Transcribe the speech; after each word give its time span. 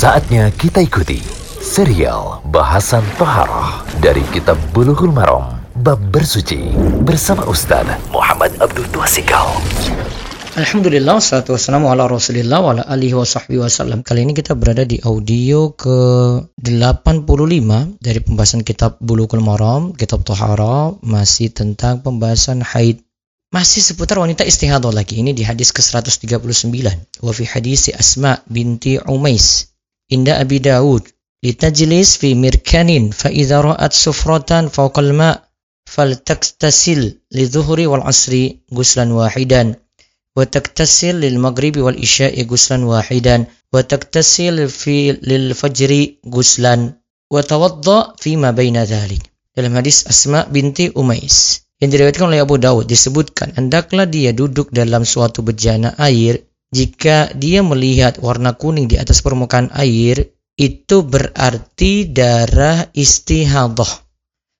Saatnya 0.00 0.48
kita 0.56 0.80
ikuti 0.80 1.20
serial 1.60 2.40
bahasan 2.48 3.04
Toharoh 3.20 3.84
dari 4.00 4.24
Kitab 4.32 4.56
Bulughul 4.72 5.12
Maram 5.12 5.60
Bab 5.84 6.00
Bersuci 6.08 6.72
bersama 7.04 7.44
Ustaz 7.44 7.84
Muhammad 8.08 8.48
Abdul 8.64 8.88
Twasikal. 8.96 9.60
Alhamdulillah, 10.56 11.20
salatu 11.20 11.52
wassalamu 11.52 11.92
ala 11.92 12.08
rasulillah 12.08 12.64
wa 12.64 12.72
ala 12.72 12.88
alihi 12.88 13.12
wa 13.12 13.28
sahbihi 13.28 13.60
wasallam. 13.60 14.00
Kali 14.00 14.24
ini 14.24 14.32
kita 14.32 14.56
berada 14.56 14.88
di 14.88 15.04
audio 15.04 15.76
ke 15.76 16.00
85 16.56 18.00
dari 18.00 18.24
pembahasan 18.24 18.64
kitab 18.64 18.96
Bulughul 19.04 19.44
Maram, 19.44 19.92
kitab 19.92 20.24
Tohara, 20.24 20.96
masih 21.04 21.52
tentang 21.52 22.00
pembahasan 22.00 22.64
haid. 22.64 23.04
Masih 23.52 23.84
seputar 23.84 24.16
wanita 24.16 24.48
istihadah 24.48 24.96
lagi. 24.96 25.20
Ini 25.20 25.36
di 25.36 25.44
hadis 25.44 25.76
ke-139. 25.76 27.20
Wa 27.20 27.32
fi 27.36 27.44
hadisi 27.44 27.92
Asma 27.92 28.40
binti 28.48 28.96
Umais. 29.04 29.68
Inda 30.10 30.42
Abi 30.42 30.58
Dawud. 30.58 31.06
Litajlis 31.40 32.20
fi 32.20 32.36
mirkanin 32.36 33.14
fa 33.16 33.32
idza 33.32 33.64
ra'at 33.64 33.96
sufratan 33.96 34.68
fawqa 34.68 35.00
al-ma' 35.00 35.40
faltaktasil 35.88 37.16
lidhuhri 37.32 37.88
wal 37.88 38.04
asri 38.04 38.60
guslan 38.68 39.10
wahidan 39.16 39.72
wa 40.36 40.44
taktasil 40.44 41.16
lil 41.24 41.40
maghribi 41.40 41.80
wal 41.80 41.96
isya'i 41.96 42.44
guslan 42.44 42.84
wahidan 42.84 43.48
wa 43.72 43.80
taktasil 43.80 44.68
fi 44.68 45.16
lil 45.16 45.56
fajri 45.56 46.20
guslan 46.28 46.94
wa 47.32 47.40
tawadda 47.40 48.18
fi 48.20 48.36
ma 48.36 48.52
baina 48.52 48.84
dhalik. 48.84 49.24
Dalam 49.56 49.74
hadis 49.80 50.04
Asma 50.06 50.46
binti 50.46 50.92
Umais 50.94 51.64
yang 51.80 51.90
diriwayatkan 51.90 52.28
oleh 52.28 52.44
Abu 52.44 52.60
Dawud 52.60 52.84
disebutkan 52.84 53.56
hendaklah 53.56 54.04
dia 54.04 54.36
duduk 54.36 54.68
dalam 54.70 55.02
suatu 55.08 55.40
bejana 55.40 55.96
air 55.96 56.38
jika 56.70 57.34
dia 57.34 57.66
melihat 57.66 58.22
warna 58.22 58.54
kuning 58.54 58.86
di 58.86 58.94
atas 58.94 59.22
permukaan 59.26 59.70
air 59.74 60.30
itu 60.54 61.02
berarti 61.02 62.10
darah 62.10 62.86
istihadah. 62.94 63.90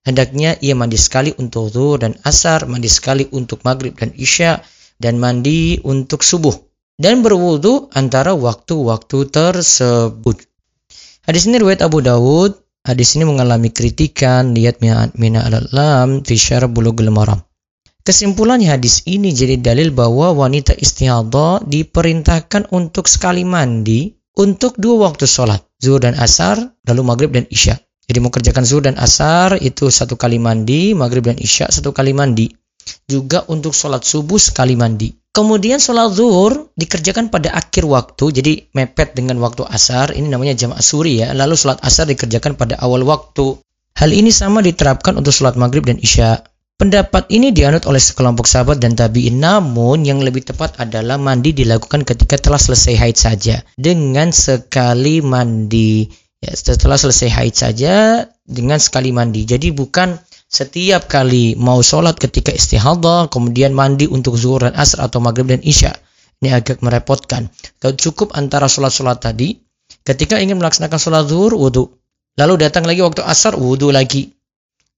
Hendaknya 0.01 0.57
ia 0.59 0.73
mandi 0.73 0.97
sekali 0.97 1.31
untuk 1.37 1.69
zuhur 1.69 2.01
dan 2.01 2.17
asar 2.25 2.65
mandi 2.65 2.89
sekali 2.89 3.29
untuk 3.31 3.61
maghrib 3.61 3.93
dan 3.93 4.09
isya 4.17 4.59
dan 4.97 5.21
mandi 5.21 5.77
untuk 5.85 6.25
subuh 6.25 6.53
dan 6.97 7.21
berwudu 7.21 7.89
antara 7.93 8.33
waktu-waktu 8.33 9.29
tersebut. 9.29 10.37
Hadis 11.25 11.45
ini 11.45 11.61
riwayat 11.61 11.85
Abu 11.85 12.01
Dawud. 12.01 12.57
Hadis 12.81 13.13
ini 13.13 13.29
mengalami 13.29 13.69
kritikan, 13.69 14.57
lihat 14.57 14.81
Mina 14.81 15.45
al-Lam 15.45 16.25
fi 16.25 16.33
syarah 16.33 16.65
bulughul 16.65 17.13
maram. 17.13 17.37
Kesimpulannya 18.01 18.73
hadis 18.73 19.05
ini 19.05 19.29
jadi 19.29 19.61
dalil 19.61 19.93
bahwa 19.93 20.33
wanita 20.33 20.73
istihadah 20.73 21.61
diperintahkan 21.69 22.73
untuk 22.73 23.05
sekali 23.05 23.45
mandi 23.45 24.17
untuk 24.33 24.73
dua 24.81 25.11
waktu 25.11 25.29
sholat, 25.29 25.61
zuhur 25.77 26.01
dan 26.01 26.17
asar, 26.17 26.57
lalu 26.89 27.01
maghrib 27.05 27.29
dan 27.29 27.45
isya. 27.51 27.77
Jadi 28.09 28.17
mau 28.17 28.33
kerjakan 28.33 28.65
zuhur 28.65 28.83
dan 28.89 28.97
asar 28.97 29.53
itu 29.61 29.93
satu 29.93 30.17
kali 30.17 30.41
mandi, 30.41 30.97
maghrib 30.97 31.21
dan 31.21 31.37
isya 31.37 31.69
satu 31.69 31.93
kali 31.93 32.11
mandi. 32.11 32.49
Juga 33.05 33.45
untuk 33.45 33.77
sholat 33.77 34.01
subuh 34.01 34.41
sekali 34.41 34.73
mandi. 34.73 35.13
Kemudian 35.31 35.79
sholat 35.79 36.11
zuhur 36.17 36.73
dikerjakan 36.75 37.31
pada 37.31 37.55
akhir 37.55 37.87
waktu, 37.87 38.35
jadi 38.35 38.53
mepet 38.75 39.15
dengan 39.15 39.39
waktu 39.39 39.63
asar, 39.63 40.11
ini 40.11 40.27
namanya 40.27 40.57
jam 40.57 40.75
asuri 40.75 41.23
ya. 41.23 41.31
Lalu 41.31 41.55
sholat 41.55 41.79
asar 41.85 42.09
dikerjakan 42.09 42.57
pada 42.57 42.75
awal 42.81 43.05
waktu. 43.05 43.61
Hal 43.95 44.11
ini 44.11 44.33
sama 44.33 44.59
diterapkan 44.59 45.15
untuk 45.15 45.31
sholat 45.31 45.55
maghrib 45.55 45.85
dan 45.85 46.01
isya. 46.01 46.41
Pendapat 46.81 47.29
ini 47.29 47.53
dianut 47.53 47.85
oleh 47.85 48.01
sekelompok 48.01 48.49
sahabat 48.49 48.81
dan 48.81 48.97
tabi'in, 48.97 49.37
namun 49.37 50.01
yang 50.01 50.17
lebih 50.17 50.41
tepat 50.41 50.81
adalah 50.81 51.21
mandi 51.21 51.53
dilakukan 51.53 52.01
ketika 52.01 52.41
telah 52.41 52.57
selesai 52.57 52.97
haid 52.97 53.17
saja. 53.21 53.61
Dengan 53.77 54.33
sekali 54.33 55.21
mandi. 55.21 56.09
Ya, 56.41 56.49
setelah 56.57 56.97
selesai 56.97 57.29
haid 57.29 57.53
saja, 57.53 58.25
dengan 58.41 58.81
sekali 58.81 59.13
mandi. 59.13 59.45
Jadi 59.45 59.69
bukan 59.69 60.17
setiap 60.49 61.05
kali 61.05 61.53
mau 61.53 61.85
sholat 61.85 62.17
ketika 62.17 62.49
istihadah, 62.49 63.29
kemudian 63.29 63.77
mandi 63.77 64.09
untuk 64.09 64.33
zuhur 64.33 64.65
dan 64.65 64.73
asar 64.73 65.05
atau 65.05 65.21
maghrib 65.21 65.53
dan 65.53 65.61
isya. 65.61 65.93
Ini 66.41 66.65
agak 66.65 66.81
merepotkan. 66.81 67.53
Kalau 67.77 67.93
cukup 67.93 68.33
antara 68.33 68.65
sholat-sholat 68.65 69.21
tadi, 69.21 69.53
ketika 70.01 70.41
ingin 70.41 70.57
melaksanakan 70.57 70.97
sholat 70.97 71.29
zuhur, 71.29 71.53
wudhu. 71.53 71.93
Lalu 72.41 72.65
datang 72.65 72.89
lagi 72.89 73.05
waktu 73.05 73.21
asar, 73.21 73.53
wudhu 73.53 73.93
lagi. 73.93 74.33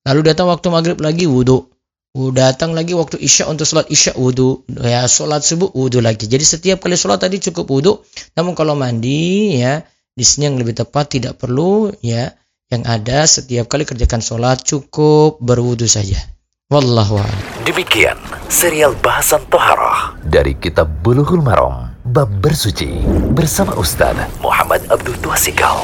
Lalu 0.08 0.32
datang 0.32 0.48
waktu 0.48 0.72
maghrib 0.72 1.04
lagi, 1.04 1.28
wudhu. 1.28 1.73
Datang 2.14 2.78
lagi 2.78 2.94
waktu 2.94 3.18
isya 3.18 3.50
untuk 3.50 3.66
sholat 3.66 3.90
isya, 3.90 4.14
wudhu. 4.14 4.62
Ya, 4.70 5.02
sholat 5.10 5.42
subuh, 5.42 5.74
wudhu 5.74 5.98
lagi. 5.98 6.30
Jadi 6.30 6.46
setiap 6.46 6.86
kali 6.86 6.94
sholat 6.94 7.26
tadi 7.26 7.42
cukup 7.42 7.66
wudhu. 7.66 8.06
Namun 8.38 8.54
kalau 8.54 8.78
mandi, 8.78 9.58
ya, 9.58 9.82
di 10.14 10.22
sini 10.22 10.46
yang 10.46 10.62
lebih 10.62 10.78
tepat 10.78 11.18
tidak 11.18 11.42
perlu, 11.42 11.90
ya, 12.06 12.30
yang 12.70 12.86
ada 12.86 13.26
setiap 13.26 13.66
kali 13.66 13.82
kerjakan 13.90 14.22
sholat 14.22 14.62
cukup 14.62 15.42
berwudu 15.42 15.90
saja. 15.90 16.22
Wallahu 16.70 17.18
Demikian 17.66 18.18
serial 18.46 18.94
bahasan 19.02 19.46
Toharoh 19.50 20.18
dari 20.26 20.58
Kitab 20.58 20.90
Bulughul 21.06 21.42
Maram 21.42 21.98
Bab 22.14 22.30
Bersuci 22.42 22.94
bersama 23.34 23.78
Ustaz 23.78 24.18
Muhammad 24.42 24.86
Abdul 24.90 25.18
Twasikal. 25.22 25.82